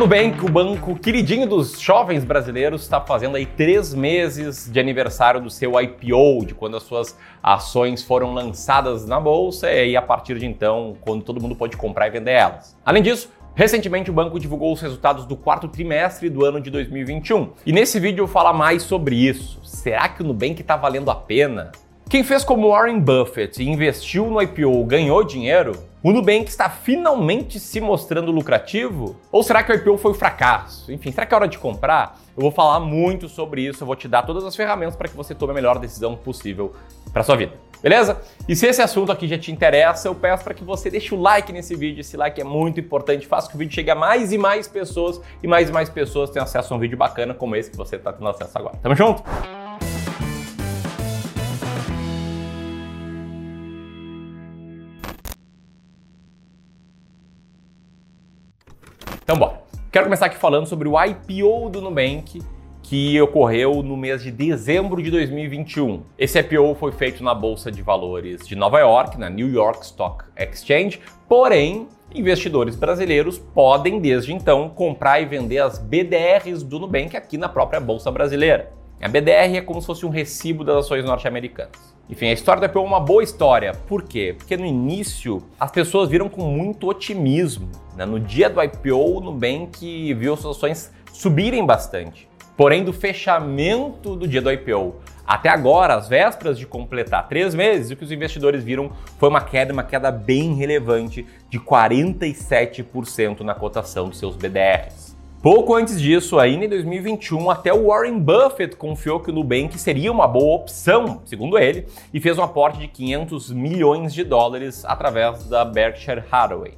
Nubank, 0.00 0.42
o 0.42 0.48
banco 0.48 0.96
queridinho 0.96 1.46
dos 1.46 1.78
jovens 1.78 2.24
brasileiros, 2.24 2.80
está 2.80 2.98
fazendo 3.02 3.36
aí 3.36 3.44
três 3.44 3.92
meses 3.92 4.66
de 4.72 4.80
aniversário 4.80 5.42
do 5.42 5.50
seu 5.50 5.78
IPO, 5.78 6.46
de 6.46 6.54
quando 6.54 6.78
as 6.78 6.84
suas 6.84 7.18
ações 7.42 8.02
foram 8.02 8.32
lançadas 8.32 9.06
na 9.06 9.20
bolsa 9.20 9.70
e 9.70 9.94
a 9.98 10.00
partir 10.00 10.38
de 10.38 10.46
então, 10.46 10.96
quando 11.02 11.22
todo 11.22 11.38
mundo 11.38 11.54
pode 11.54 11.76
comprar 11.76 12.06
e 12.06 12.10
vender 12.12 12.30
elas. 12.30 12.74
Além 12.82 13.02
disso, 13.02 13.30
Recentemente, 13.52 14.08
o 14.08 14.12
banco 14.12 14.38
divulgou 14.38 14.72
os 14.72 14.80
resultados 14.80 15.26
do 15.26 15.36
quarto 15.36 15.68
trimestre 15.68 16.30
do 16.30 16.44
ano 16.44 16.60
de 16.60 16.70
2021. 16.70 17.50
E 17.66 17.72
nesse 17.72 17.98
vídeo 17.98 18.22
eu 18.22 18.28
falar 18.28 18.52
mais 18.52 18.84
sobre 18.84 19.16
isso. 19.16 19.60
Será 19.64 20.08
que 20.08 20.22
o 20.22 20.24
Nubank 20.24 20.60
está 20.60 20.76
valendo 20.76 21.10
a 21.10 21.16
pena? 21.16 21.72
Quem 22.10 22.24
fez 22.24 22.42
como 22.42 22.70
Warren 22.70 22.98
Buffett 22.98 23.62
e 23.62 23.68
investiu 23.68 24.26
no 24.26 24.42
IPO 24.42 24.84
ganhou 24.84 25.22
dinheiro? 25.22 25.80
O 26.02 26.10
Nubank 26.10 26.48
está 26.48 26.68
finalmente 26.68 27.60
se 27.60 27.80
mostrando 27.80 28.32
lucrativo? 28.32 29.14
Ou 29.30 29.44
será 29.44 29.62
que 29.62 29.70
o 29.70 29.74
IPO 29.76 29.96
foi 29.96 30.10
um 30.10 30.14
fracasso? 30.14 30.90
Enfim, 30.90 31.12
será 31.12 31.24
que 31.24 31.32
é 31.32 31.36
hora 31.36 31.46
de 31.46 31.56
comprar? 31.56 32.18
Eu 32.36 32.42
vou 32.42 32.50
falar 32.50 32.80
muito 32.80 33.28
sobre 33.28 33.62
isso, 33.62 33.84
eu 33.84 33.86
vou 33.86 33.94
te 33.94 34.08
dar 34.08 34.22
todas 34.22 34.42
as 34.42 34.56
ferramentas 34.56 34.96
para 34.96 35.06
que 35.06 35.16
você 35.16 35.36
tome 35.36 35.52
a 35.52 35.54
melhor 35.54 35.78
decisão 35.78 36.16
possível 36.16 36.72
para 37.12 37.22
sua 37.22 37.36
vida. 37.36 37.52
Beleza? 37.80 38.20
E 38.48 38.56
se 38.56 38.66
esse 38.66 38.82
assunto 38.82 39.12
aqui 39.12 39.28
já 39.28 39.38
te 39.38 39.52
interessa, 39.52 40.08
eu 40.08 40.14
peço 40.16 40.42
para 40.42 40.52
que 40.52 40.64
você 40.64 40.90
deixe 40.90 41.14
o 41.14 41.20
like 41.20 41.52
nesse 41.52 41.76
vídeo. 41.76 42.00
Esse 42.00 42.16
like 42.16 42.40
é 42.40 42.44
muito 42.44 42.80
importante, 42.80 43.24
faz 43.24 43.44
com 43.44 43.50
que 43.50 43.54
o 43.56 43.58
vídeo 43.60 43.72
chegue 43.72 43.90
a 43.92 43.94
mais 43.94 44.32
e 44.32 44.38
mais 44.38 44.66
pessoas 44.66 45.20
e 45.40 45.46
mais 45.46 45.68
e 45.68 45.72
mais 45.72 45.88
pessoas 45.88 46.28
tenham 46.30 46.42
acesso 46.42 46.74
a 46.74 46.76
um 46.76 46.80
vídeo 46.80 46.98
bacana 46.98 47.34
como 47.34 47.54
esse 47.54 47.70
que 47.70 47.76
você 47.76 47.94
está 47.94 48.12
tendo 48.12 48.26
acesso 48.26 48.58
agora. 48.58 48.76
Tamo 48.82 48.96
junto? 48.96 49.22
Então, 59.22 59.36
bora. 59.36 59.62
Quero 59.92 60.06
começar 60.06 60.26
aqui 60.26 60.36
falando 60.36 60.66
sobre 60.66 60.88
o 60.88 60.94
IPO 61.02 61.68
do 61.70 61.80
Nubank, 61.80 62.40
que 62.82 63.20
ocorreu 63.20 63.82
no 63.82 63.96
mês 63.96 64.22
de 64.22 64.30
dezembro 64.30 65.02
de 65.02 65.10
2021. 65.10 66.02
Esse 66.18 66.38
IPO 66.38 66.74
foi 66.74 66.92
feito 66.92 67.22
na 67.22 67.34
Bolsa 67.34 67.70
de 67.70 67.82
Valores 67.82 68.46
de 68.46 68.56
Nova 68.56 68.78
York, 68.78 69.18
na 69.18 69.28
New 69.28 69.48
York 69.48 69.84
Stock 69.84 70.24
Exchange, 70.36 71.00
porém, 71.28 71.88
investidores 72.14 72.74
brasileiros 72.74 73.38
podem, 73.38 74.00
desde 74.00 74.32
então, 74.32 74.68
comprar 74.68 75.20
e 75.20 75.26
vender 75.26 75.58
as 75.58 75.78
BDRs 75.78 76.62
do 76.62 76.78
Nubank 76.78 77.16
aqui 77.16 77.36
na 77.36 77.48
própria 77.48 77.80
Bolsa 77.80 78.10
Brasileira. 78.10 78.72
A 79.00 79.08
BDR 79.08 79.56
é 79.56 79.60
como 79.60 79.80
se 79.80 79.86
fosse 79.86 80.04
um 80.04 80.10
recibo 80.10 80.62
das 80.62 80.76
ações 80.76 81.04
norte-americanas. 81.04 81.99
Enfim, 82.10 82.26
a 82.26 82.32
história 82.32 82.60
do 82.60 82.66
IPO 82.66 82.80
é 82.80 82.82
uma 82.82 82.98
boa 82.98 83.22
história. 83.22 83.72
Por 83.72 84.02
quê? 84.02 84.34
Porque 84.36 84.56
no 84.56 84.66
início 84.66 85.42
as 85.58 85.70
pessoas 85.70 86.08
viram 86.08 86.28
com 86.28 86.42
muito 86.42 86.88
otimismo. 86.88 87.68
Né? 87.96 88.04
No 88.04 88.18
dia 88.18 88.50
do 88.50 88.60
IPO, 88.60 89.18
o 89.18 89.20
Nubank 89.20 90.12
viu 90.14 90.36
suas 90.36 90.56
ações 90.56 90.92
subirem 91.12 91.64
bastante. 91.64 92.28
Porém, 92.56 92.82
do 92.82 92.92
fechamento 92.92 94.16
do 94.16 94.26
dia 94.26 94.42
do 94.42 94.50
IPO 94.50 94.96
até 95.24 95.48
agora, 95.48 95.94
às 95.94 96.08
vésperas 96.08 96.58
de 96.58 96.66
completar 96.66 97.28
três 97.28 97.54
meses, 97.54 97.92
o 97.92 97.96
que 97.96 98.02
os 98.02 98.10
investidores 98.10 98.64
viram 98.64 98.90
foi 99.16 99.28
uma 99.28 99.40
queda, 99.40 99.72
uma 99.72 99.84
queda 99.84 100.10
bem 100.10 100.54
relevante 100.54 101.24
de 101.48 101.60
47% 101.60 103.42
na 103.42 103.54
cotação 103.54 104.08
dos 104.08 104.18
seus 104.18 104.34
BDRs. 104.34 105.09
Pouco 105.42 105.74
antes 105.74 105.98
disso, 105.98 106.38
ainda 106.38 106.66
em 106.66 106.68
2021, 106.68 107.50
até 107.50 107.72
o 107.72 107.86
Warren 107.86 108.18
Buffett 108.18 108.76
confiou 108.76 109.20
que 109.20 109.30
o 109.30 109.32
Nubank 109.32 109.78
seria 109.78 110.12
uma 110.12 110.28
boa 110.28 110.56
opção, 110.56 111.22
segundo 111.24 111.56
ele, 111.56 111.86
e 112.12 112.20
fez 112.20 112.36
um 112.36 112.42
aporte 112.42 112.78
de 112.78 112.86
500 112.86 113.50
milhões 113.50 114.12
de 114.12 114.22
dólares 114.22 114.84
através 114.84 115.44
da 115.44 115.64
Berkshire 115.64 116.22
Hathaway. 116.30 116.74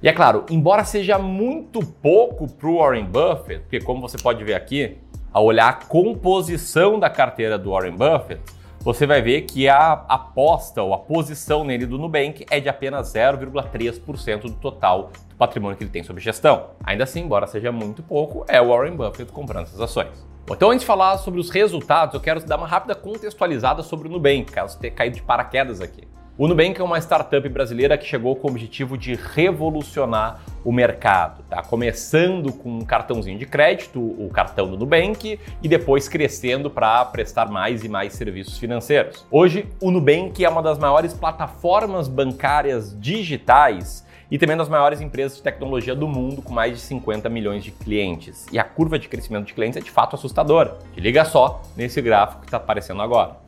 E 0.00 0.08
é 0.08 0.12
claro, 0.12 0.44
embora 0.48 0.84
seja 0.84 1.18
muito 1.18 1.80
pouco 1.80 2.46
para 2.46 2.68
o 2.68 2.78
Warren 2.78 3.06
Buffett, 3.06 3.62
porque 3.62 3.80
como 3.80 4.02
você 4.02 4.16
pode 4.16 4.44
ver 4.44 4.54
aqui, 4.54 4.96
ao 5.32 5.46
olhar 5.46 5.68
a 5.68 5.72
composição 5.72 7.00
da 7.00 7.10
carteira 7.10 7.58
do 7.58 7.70
Warren 7.72 7.96
Buffett, 7.96 8.40
você 8.84 9.06
vai 9.06 9.22
ver 9.22 9.40
que 9.42 9.66
a 9.66 9.92
aposta 9.92 10.82
ou 10.82 10.92
a 10.92 10.98
posição 10.98 11.64
nele 11.64 11.86
do 11.86 11.96
Nubank 11.96 12.44
é 12.50 12.60
de 12.60 12.68
apenas 12.68 13.14
0,3% 13.14 14.42
do 14.42 14.52
total 14.52 15.10
do 15.26 15.36
patrimônio 15.36 15.74
que 15.74 15.84
ele 15.84 15.90
tem 15.90 16.02
sob 16.02 16.20
gestão. 16.20 16.66
Ainda 16.84 17.04
assim, 17.04 17.22
embora 17.22 17.46
seja 17.46 17.72
muito 17.72 18.02
pouco, 18.02 18.44
é 18.46 18.62
Warren 18.62 18.94
Buffett 18.94 19.32
comprando 19.32 19.62
essas 19.64 19.80
ações. 19.80 20.26
Então, 20.50 20.68
antes 20.68 20.80
de 20.80 20.86
falar 20.86 21.16
sobre 21.16 21.40
os 21.40 21.48
resultados, 21.48 22.14
eu 22.14 22.20
quero 22.20 22.44
dar 22.44 22.58
uma 22.58 22.66
rápida 22.66 22.94
contextualizada 22.94 23.82
sobre 23.82 24.06
o 24.06 24.10
Nubank, 24.10 24.52
caso 24.52 24.78
tenha 24.78 24.92
caído 24.92 25.16
de 25.16 25.22
paraquedas 25.22 25.80
aqui. 25.80 26.06
O 26.36 26.48
Nubank 26.48 26.80
é 26.80 26.82
uma 26.82 26.98
startup 26.98 27.48
brasileira 27.48 27.96
que 27.96 28.04
chegou 28.04 28.34
com 28.34 28.48
o 28.48 28.50
objetivo 28.50 28.98
de 28.98 29.14
revolucionar 29.14 30.40
o 30.64 30.72
mercado, 30.72 31.44
tá? 31.48 31.62
Começando 31.62 32.52
com 32.52 32.78
um 32.78 32.84
cartãozinho 32.84 33.38
de 33.38 33.46
crédito, 33.46 34.00
o 34.00 34.28
cartão 34.30 34.68
do 34.68 34.76
Nubank, 34.76 35.38
e 35.62 35.68
depois 35.68 36.08
crescendo 36.08 36.68
para 36.68 37.04
prestar 37.04 37.48
mais 37.48 37.84
e 37.84 37.88
mais 37.88 38.14
serviços 38.14 38.58
financeiros. 38.58 39.24
Hoje, 39.30 39.68
o 39.80 39.92
Nubank 39.92 40.44
é 40.44 40.48
uma 40.48 40.60
das 40.60 40.76
maiores 40.76 41.14
plataformas 41.14 42.08
bancárias 42.08 42.98
digitais 42.98 44.04
e 44.28 44.36
também 44.36 44.56
das 44.56 44.68
maiores 44.68 45.00
empresas 45.00 45.36
de 45.36 45.42
tecnologia 45.44 45.94
do 45.94 46.08
mundo, 46.08 46.42
com 46.42 46.52
mais 46.52 46.72
de 46.72 46.80
50 46.80 47.28
milhões 47.28 47.62
de 47.62 47.70
clientes. 47.70 48.44
E 48.50 48.58
a 48.58 48.64
curva 48.64 48.98
de 48.98 49.08
crescimento 49.08 49.46
de 49.46 49.54
clientes 49.54 49.76
é 49.76 49.80
de 49.80 49.90
fato 49.90 50.16
assustadora. 50.16 50.78
Te 50.94 51.00
liga 51.00 51.24
só 51.24 51.62
nesse 51.76 52.02
gráfico 52.02 52.40
que 52.40 52.48
está 52.48 52.56
aparecendo 52.56 53.02
agora. 53.02 53.43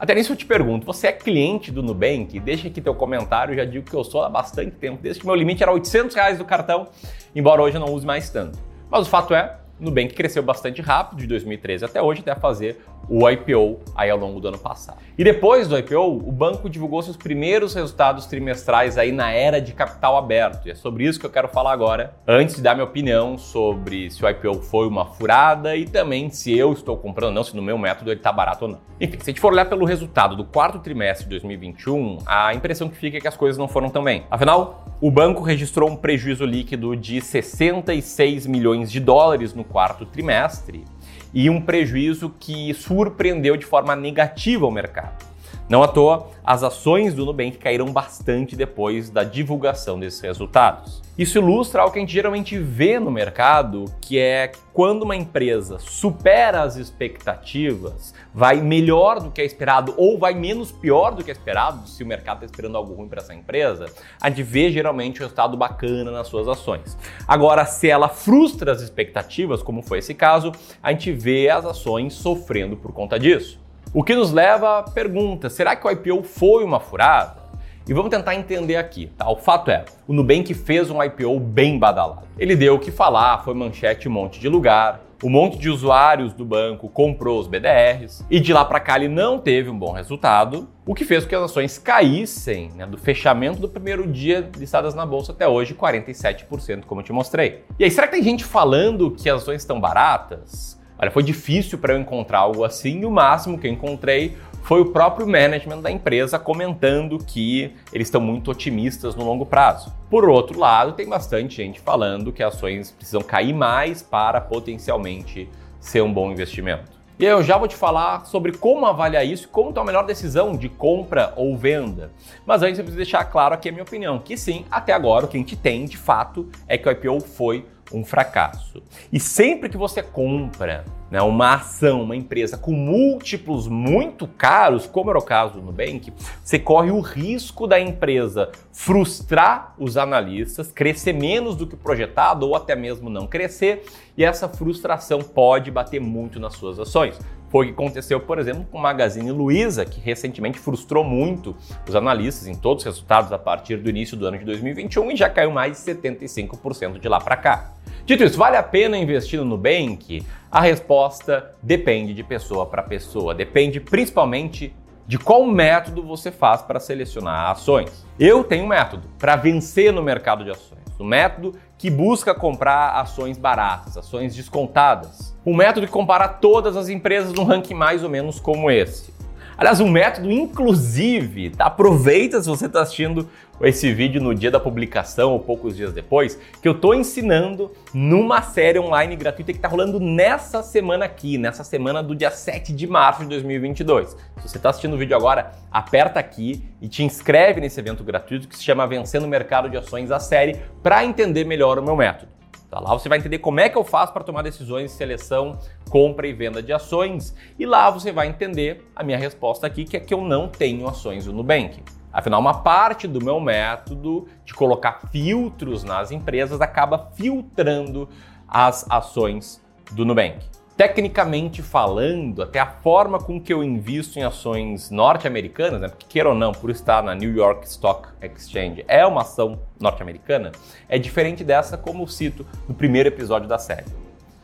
Até 0.00 0.14
nisso 0.14 0.32
eu 0.32 0.36
te 0.36 0.46
pergunto, 0.46 0.86
você 0.86 1.08
é 1.08 1.12
cliente 1.12 1.70
do 1.70 1.82
Nubank? 1.82 2.40
Deixa 2.40 2.68
aqui 2.68 2.80
teu 2.80 2.94
comentário, 2.94 3.54
já 3.54 3.66
digo 3.66 3.84
que 3.84 3.94
eu 3.94 4.02
sou 4.02 4.24
há 4.24 4.30
bastante 4.30 4.70
tempo, 4.70 4.98
desde 5.02 5.20
que 5.20 5.26
meu 5.26 5.34
limite 5.34 5.62
era 5.62 5.70
800 5.70 6.16
reais 6.16 6.38
do 6.38 6.44
cartão, 6.46 6.88
embora 7.34 7.60
hoje 7.60 7.76
eu 7.76 7.80
não 7.82 7.92
use 7.92 8.06
mais 8.06 8.30
tanto. 8.30 8.58
Mas 8.90 9.06
o 9.06 9.10
fato 9.10 9.34
é, 9.34 9.58
Nubank 9.78 10.14
cresceu 10.14 10.42
bastante 10.42 10.80
rápido 10.80 11.18
de 11.18 11.26
2013 11.26 11.84
até 11.84 12.00
hoje, 12.00 12.22
até 12.22 12.34
fazer 12.34 12.82
o 13.08 13.28
IPO 13.28 13.80
aí 13.94 14.10
ao 14.10 14.18
longo 14.18 14.40
do 14.40 14.48
ano 14.48 14.58
passado. 14.58 14.98
E 15.18 15.24
depois 15.24 15.68
do 15.68 15.76
IPO, 15.76 15.98
o 16.00 16.32
banco 16.32 16.70
divulgou 16.70 17.02
seus 17.02 17.16
primeiros 17.16 17.74
resultados 17.74 18.26
trimestrais 18.26 18.96
aí 18.96 19.12
na 19.12 19.30
era 19.30 19.60
de 19.60 19.72
capital 19.72 20.16
aberto. 20.16 20.66
E 20.66 20.70
é 20.70 20.74
sobre 20.74 21.04
isso 21.04 21.20
que 21.20 21.26
eu 21.26 21.30
quero 21.30 21.48
falar 21.48 21.72
agora, 21.72 22.14
antes 22.26 22.56
de 22.56 22.62
dar 22.62 22.74
minha 22.74 22.84
opinião 22.84 23.36
sobre 23.36 24.10
se 24.10 24.24
o 24.24 24.28
IPO 24.28 24.62
foi 24.62 24.86
uma 24.86 25.04
furada 25.04 25.76
e 25.76 25.84
também 25.84 26.30
se 26.30 26.56
eu 26.56 26.72
estou 26.72 26.96
comprando 26.96 27.28
ou 27.28 27.34
não, 27.34 27.44
se 27.44 27.54
no 27.54 27.62
meu 27.62 27.76
método 27.76 28.10
ele 28.10 28.20
está 28.20 28.32
barato 28.32 28.64
ou 28.64 28.70
não. 28.70 28.78
Enfim, 29.00 29.18
se 29.18 29.30
a 29.30 29.32
gente 29.32 29.40
for 29.40 29.52
olhar 29.52 29.64
pelo 29.64 29.84
resultado 29.84 30.36
do 30.36 30.44
quarto 30.44 30.78
trimestre 30.78 31.24
de 31.24 31.30
2021, 31.30 32.18
a 32.26 32.54
impressão 32.54 32.88
que 32.88 32.96
fica 32.96 33.18
é 33.18 33.20
que 33.20 33.28
as 33.28 33.36
coisas 33.36 33.58
não 33.58 33.66
foram 33.66 33.90
tão 33.90 34.04
bem. 34.04 34.24
Afinal, 34.30 34.84
o 35.00 35.10
banco 35.10 35.42
registrou 35.42 35.88
um 35.88 35.96
prejuízo 35.96 36.44
líquido 36.44 36.94
de 36.94 37.20
66 37.20 38.46
milhões 38.46 38.90
de 38.92 39.00
dólares 39.00 39.54
no 39.54 39.64
quarto 39.64 40.04
trimestre 40.04 40.84
e 41.32 41.48
um 41.48 41.60
prejuízo 41.60 42.34
que 42.38 42.74
surpreendeu 42.74 43.56
de 43.56 43.64
forma 43.64 43.94
negativa 43.94 44.66
o 44.66 44.70
mercado. 44.70 45.29
Não 45.68 45.82
à 45.82 45.88
toa, 45.88 46.28
as 46.44 46.64
ações 46.64 47.14
do 47.14 47.24
Nubank 47.24 47.58
caíram 47.58 47.86
bastante 47.92 48.56
depois 48.56 49.08
da 49.08 49.22
divulgação 49.22 50.00
desses 50.00 50.20
resultados. 50.20 51.00
Isso 51.16 51.38
ilustra 51.38 51.82
algo 51.82 51.92
que 51.92 51.98
a 51.98 52.02
gente 52.02 52.12
geralmente 52.12 52.58
vê 52.58 52.98
no 52.98 53.10
mercado, 53.10 53.84
que 54.00 54.18
é 54.18 54.50
quando 54.72 55.02
uma 55.02 55.14
empresa 55.14 55.78
supera 55.78 56.62
as 56.62 56.76
expectativas, 56.76 58.14
vai 58.32 58.60
melhor 58.62 59.20
do 59.20 59.30
que 59.30 59.40
é 59.40 59.44
esperado 59.44 59.92
ou 59.98 60.18
vai 60.18 60.34
menos 60.34 60.72
pior 60.72 61.14
do 61.14 61.22
que 61.22 61.30
é 61.30 61.34
esperado, 61.34 61.86
se 61.86 62.02
o 62.02 62.06
mercado 62.06 62.36
está 62.36 62.46
esperando 62.46 62.76
algo 62.76 62.94
ruim 62.94 63.06
para 63.06 63.20
essa 63.20 63.34
empresa, 63.34 63.84
a 64.20 64.30
gente 64.30 64.42
vê 64.42 64.72
geralmente 64.72 65.20
um 65.20 65.24
resultado 65.24 65.56
bacana 65.56 66.10
nas 66.10 66.26
suas 66.26 66.48
ações. 66.48 66.96
Agora, 67.28 67.66
se 67.66 67.88
ela 67.88 68.08
frustra 68.08 68.72
as 68.72 68.80
expectativas, 68.80 69.62
como 69.62 69.82
foi 69.82 69.98
esse 69.98 70.14
caso, 70.14 70.50
a 70.82 70.90
gente 70.90 71.12
vê 71.12 71.50
as 71.50 71.66
ações 71.66 72.14
sofrendo 72.14 72.76
por 72.76 72.92
conta 72.92 73.20
disso. 73.20 73.59
O 73.92 74.04
que 74.04 74.14
nos 74.14 74.30
leva 74.30 74.78
à 74.78 74.82
pergunta: 74.84 75.50
será 75.50 75.74
que 75.74 75.84
o 75.84 75.90
IPO 75.90 76.22
foi 76.22 76.62
uma 76.62 76.78
furada? 76.78 77.40
E 77.88 77.92
vamos 77.92 78.10
tentar 78.10 78.36
entender 78.36 78.76
aqui, 78.76 79.10
tá? 79.18 79.28
O 79.28 79.34
fato 79.34 79.68
é, 79.68 79.84
o 80.06 80.12
Nubank 80.12 80.54
fez 80.54 80.88
um 80.90 81.02
IPO 81.02 81.40
bem 81.40 81.76
badalado. 81.76 82.22
Ele 82.38 82.54
deu 82.54 82.76
o 82.76 82.78
que 82.78 82.92
falar, 82.92 83.42
foi 83.42 83.52
manchete 83.52 84.08
um 84.08 84.12
monte 84.12 84.38
de 84.38 84.48
lugar, 84.48 85.00
um 85.24 85.28
monte 85.28 85.58
de 85.58 85.68
usuários 85.68 86.32
do 86.32 86.44
banco 86.44 86.88
comprou 86.88 87.40
os 87.40 87.48
BDRs 87.48 88.24
e 88.30 88.38
de 88.38 88.52
lá 88.52 88.64
para 88.64 88.78
cá 88.78 88.94
ele 88.94 89.08
não 89.08 89.40
teve 89.40 89.68
um 89.68 89.76
bom 89.76 89.90
resultado, 89.90 90.68
o 90.86 90.94
que 90.94 91.04
fez 91.04 91.24
com 91.24 91.30
que 91.30 91.34
as 91.34 91.42
ações 91.42 91.76
caíssem 91.76 92.70
né, 92.76 92.86
do 92.86 92.96
fechamento 92.96 93.58
do 93.58 93.68
primeiro 93.68 94.06
dia 94.06 94.48
listadas 94.56 94.94
na 94.94 95.04
bolsa 95.04 95.32
até 95.32 95.48
hoje 95.48 95.74
47%, 95.74 96.84
como 96.84 97.00
eu 97.00 97.04
te 97.04 97.12
mostrei. 97.12 97.64
E 97.76 97.82
aí, 97.82 97.90
será 97.90 98.06
que 98.06 98.14
tem 98.14 98.22
gente 98.22 98.44
falando 98.44 99.10
que 99.10 99.28
as 99.28 99.42
ações 99.42 99.62
estão 99.62 99.80
baratas? 99.80 100.79
Olha, 101.02 101.10
foi 101.10 101.22
difícil 101.22 101.78
para 101.78 101.94
eu 101.94 101.98
encontrar 101.98 102.40
algo 102.40 102.62
assim 102.62 103.00
e 103.00 103.06
o 103.06 103.10
máximo 103.10 103.58
que 103.58 103.66
eu 103.66 103.72
encontrei 103.72 104.36
foi 104.64 104.82
o 104.82 104.92
próprio 104.92 105.26
management 105.26 105.80
da 105.80 105.90
empresa 105.90 106.38
comentando 106.38 107.16
que 107.16 107.74
eles 107.90 108.08
estão 108.08 108.20
muito 108.20 108.50
otimistas 108.50 109.16
no 109.16 109.24
longo 109.24 109.46
prazo. 109.46 109.90
Por 110.10 110.28
outro 110.28 110.58
lado, 110.58 110.92
tem 110.92 111.08
bastante 111.08 111.56
gente 111.56 111.80
falando 111.80 112.30
que 112.30 112.42
ações 112.42 112.90
precisam 112.90 113.22
cair 113.22 113.54
mais 113.54 114.02
para 114.02 114.42
potencialmente 114.42 115.48
ser 115.80 116.02
um 116.02 116.12
bom 116.12 116.30
investimento. 116.30 117.00
E 117.18 117.24
eu 117.24 117.42
já 117.42 117.56
vou 117.56 117.68
te 117.68 117.76
falar 117.76 118.26
sobre 118.26 118.52
como 118.52 118.84
avaliar 118.84 119.26
isso 119.26 119.44
e 119.44 119.48
como 119.48 119.72
tomar 119.72 119.82
a 119.82 119.86
melhor 119.86 120.06
decisão 120.06 120.54
de 120.54 120.68
compra 120.68 121.32
ou 121.34 121.56
venda. 121.56 122.10
Mas 122.44 122.62
antes 122.62 122.78
eu 122.78 122.84
preciso 122.84 122.96
deixar 122.96 123.24
claro 123.24 123.54
aqui 123.54 123.70
a 123.70 123.72
minha 123.72 123.84
opinião, 123.84 124.18
que 124.18 124.36
sim, 124.36 124.66
até 124.70 124.92
agora 124.92 125.24
o 125.24 125.28
que 125.28 125.36
a 125.38 125.40
gente 125.40 125.56
tem 125.56 125.86
de 125.86 125.96
fato 125.96 126.48
é 126.68 126.76
que 126.76 126.88
o 126.88 126.92
IPO 126.92 127.20
foi 127.20 127.66
um 127.92 128.04
fracasso. 128.04 128.82
E 129.12 129.18
sempre 129.18 129.68
que 129.68 129.76
você 129.76 130.02
compra 130.02 130.84
né, 131.10 131.20
uma 131.20 131.54
ação, 131.54 132.02
uma 132.02 132.14
empresa 132.14 132.56
com 132.56 132.72
múltiplos 132.72 133.66
muito 133.66 134.26
caros, 134.26 134.86
como 134.86 135.10
era 135.10 135.18
o 135.18 135.22
caso 135.22 135.54
do 135.54 135.62
Nubank, 135.62 136.12
você 136.42 136.58
corre 136.58 136.90
o 136.90 137.00
risco 137.00 137.66
da 137.66 137.80
empresa 137.80 138.50
frustrar 138.72 139.74
os 139.78 139.96
analistas, 139.96 140.70
crescer 140.70 141.12
menos 141.12 141.56
do 141.56 141.66
que 141.66 141.76
projetado 141.76 142.46
ou 142.46 142.54
até 142.54 142.76
mesmo 142.76 143.10
não 143.10 143.26
crescer, 143.26 143.84
e 144.16 144.24
essa 144.24 144.48
frustração 144.48 145.20
pode 145.20 145.70
bater 145.70 146.00
muito 146.00 146.38
nas 146.38 146.54
suas 146.54 146.78
ações. 146.78 147.18
Foi 147.50 147.64
o 147.64 147.68
que 147.68 147.74
aconteceu, 147.74 148.20
por 148.20 148.38
exemplo, 148.38 148.64
com 148.70 148.78
o 148.78 148.80
Magazine 148.80 149.32
Luiza, 149.32 149.84
que 149.84 150.00
recentemente 150.00 150.56
frustrou 150.56 151.02
muito 151.02 151.56
os 151.86 151.96
analistas 151.96 152.46
em 152.46 152.54
todos 152.54 152.82
os 152.82 152.86
resultados 152.86 153.32
a 153.32 153.38
partir 153.38 153.76
do 153.78 153.90
início 153.90 154.16
do 154.16 154.24
ano 154.24 154.38
de 154.38 154.44
2021 154.44 155.10
e 155.10 155.16
já 155.16 155.28
caiu 155.28 155.50
mais 155.50 155.84
de 155.84 155.92
75% 155.92 157.00
de 157.00 157.08
lá 157.08 157.18
para 157.20 157.36
cá. 157.36 157.72
Dito 158.10 158.24
isso, 158.24 158.36
vale 158.36 158.56
a 158.56 158.62
pena 158.64 158.98
investir 158.98 159.38
no 159.38 159.44
Nubank? 159.44 160.26
A 160.50 160.60
resposta 160.60 161.54
depende 161.62 162.12
de 162.12 162.24
pessoa 162.24 162.66
para 162.66 162.82
pessoa, 162.82 163.32
depende 163.32 163.78
principalmente 163.78 164.74
de 165.06 165.16
qual 165.16 165.46
método 165.46 166.02
você 166.02 166.32
faz 166.32 166.60
para 166.60 166.80
selecionar 166.80 167.52
ações. 167.52 168.04
Eu 168.18 168.42
tenho 168.42 168.64
um 168.64 168.66
método 168.66 169.06
para 169.16 169.36
vencer 169.36 169.92
no 169.92 170.02
mercado 170.02 170.42
de 170.42 170.50
ações. 170.50 170.80
Um 170.98 171.04
método 171.04 171.54
que 171.78 171.88
busca 171.88 172.34
comprar 172.34 173.00
ações 173.00 173.38
baratas, 173.38 173.96
ações 173.96 174.34
descontadas. 174.34 175.32
Um 175.46 175.54
método 175.54 175.86
que 175.86 175.92
compara 175.92 176.26
todas 176.26 176.76
as 176.76 176.88
empresas 176.88 177.32
num 177.32 177.44
ranking 177.44 177.74
mais 177.74 178.02
ou 178.02 178.10
menos 178.10 178.40
como 178.40 178.72
esse. 178.72 179.14
Aliás, 179.60 179.78
um 179.78 179.90
método, 179.90 180.32
inclusive, 180.32 181.50
tá? 181.50 181.66
aproveita 181.66 182.40
se 182.40 182.48
você 182.48 182.64
está 182.64 182.80
assistindo 182.80 183.28
esse 183.60 183.92
vídeo 183.92 184.18
no 184.18 184.34
dia 184.34 184.50
da 184.50 184.58
publicação 184.58 185.32
ou 185.32 185.38
poucos 185.38 185.76
dias 185.76 185.92
depois, 185.92 186.40
que 186.62 186.66
eu 186.66 186.72
estou 186.72 186.94
ensinando 186.94 187.70
numa 187.92 188.40
série 188.40 188.78
online 188.78 189.14
gratuita 189.16 189.52
que 189.52 189.58
está 189.58 189.68
rolando 189.68 190.00
nessa 190.00 190.62
semana 190.62 191.04
aqui, 191.04 191.36
nessa 191.36 191.62
semana 191.62 192.02
do 192.02 192.16
dia 192.16 192.30
7 192.30 192.72
de 192.72 192.86
março 192.86 193.20
de 193.20 193.28
2022. 193.28 194.08
Se 194.08 194.48
você 194.48 194.56
está 194.56 194.70
assistindo 194.70 194.94
o 194.94 194.96
vídeo 194.96 195.14
agora, 195.14 195.52
aperta 195.70 196.18
aqui 196.18 196.64
e 196.80 196.88
te 196.88 197.04
inscreve 197.04 197.60
nesse 197.60 197.78
evento 197.78 198.02
gratuito 198.02 198.48
que 198.48 198.56
se 198.56 198.64
chama 198.64 198.86
Vencendo 198.86 199.24
o 199.24 199.28
Mercado 199.28 199.68
de 199.68 199.76
Ações, 199.76 200.10
a 200.10 200.18
série, 200.18 200.56
para 200.82 201.04
entender 201.04 201.44
melhor 201.44 201.78
o 201.78 201.82
meu 201.82 201.94
método. 201.94 202.39
Tá 202.70 202.78
lá 202.78 202.92
você 202.92 203.08
vai 203.08 203.18
entender 203.18 203.38
como 203.38 203.58
é 203.58 203.68
que 203.68 203.76
eu 203.76 203.82
faço 203.82 204.12
para 204.12 204.22
tomar 204.22 204.42
decisões 204.42 204.92
de 204.92 204.96
seleção, 204.96 205.58
compra 205.90 206.28
e 206.28 206.32
venda 206.32 206.62
de 206.62 206.72
ações. 206.72 207.34
E 207.58 207.66
lá 207.66 207.90
você 207.90 208.12
vai 208.12 208.28
entender 208.28 208.88
a 208.94 209.02
minha 209.02 209.18
resposta 209.18 209.66
aqui, 209.66 209.84
que 209.84 209.96
é 209.96 210.00
que 210.00 210.14
eu 210.14 210.20
não 210.20 210.48
tenho 210.48 210.88
ações 210.88 211.24
do 211.24 211.32
Nubank. 211.32 211.82
Afinal, 212.12 212.40
uma 212.40 212.62
parte 212.62 213.08
do 213.08 213.22
meu 213.24 213.40
método 213.40 214.28
de 214.44 214.54
colocar 214.54 215.00
filtros 215.10 215.82
nas 215.82 216.12
empresas 216.12 216.60
acaba 216.60 217.10
filtrando 217.14 218.08
as 218.48 218.88
ações 218.88 219.60
do 219.90 220.04
Nubank. 220.04 220.38
Tecnicamente 220.80 221.60
falando, 221.60 222.42
até 222.42 222.58
a 222.58 222.64
forma 222.64 223.18
com 223.18 223.38
que 223.38 223.52
eu 223.52 223.62
invisto 223.62 224.18
em 224.18 224.22
ações 224.22 224.90
norte-americanas, 224.90 225.78
né, 225.78 225.88
porque 225.88 226.06
queira 226.08 226.30
ou 226.30 226.34
não, 226.34 226.52
por 226.52 226.70
estar 226.70 227.02
na 227.02 227.14
New 227.14 227.36
York 227.36 227.66
Stock 227.66 228.08
Exchange, 228.22 228.82
é 228.88 229.04
uma 229.04 229.20
ação 229.20 229.60
norte-americana, 229.78 230.52
é 230.88 230.98
diferente 230.98 231.44
dessa, 231.44 231.76
como 231.76 232.08
cito 232.08 232.46
no 232.66 232.74
primeiro 232.74 233.10
episódio 233.10 233.46
da 233.46 233.58
série. 233.58 233.84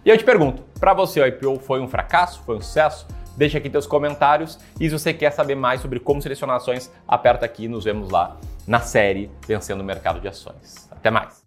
E 0.05 0.11
eu 0.11 0.19
te 0.19 0.25
pergunto, 0.25 0.62
para 0.79 0.93
você 0.93 1.23
o 1.23 1.27
IPO 1.27 1.59
foi 1.61 1.81
um 1.81 1.88
fracasso, 1.88 2.43
foi 2.44 2.56
um 2.56 2.61
sucesso? 2.61 3.06
Deixa 3.35 3.56
aqui 3.56 3.71
teus 3.71 3.87
comentários 3.87 4.59
e 4.79 4.91
se 4.91 4.93
você 4.93 5.15
quer 5.15 5.31
saber 5.31 5.55
mais 5.55 5.81
sobre 5.81 5.99
como 5.99 6.21
selecionar 6.21 6.56
ações, 6.56 6.93
aperta 7.09 7.47
aqui 7.47 7.65
e 7.65 7.69
nos 7.69 7.85
vemos 7.85 8.11
lá 8.11 8.37
na 8.67 8.81
série 8.81 9.31
Vencendo 9.49 9.81
o 9.81 9.85
Mercado 9.85 10.21
de 10.21 10.29
Ações. 10.29 10.87
Até 10.91 11.11
mais! 11.11 11.45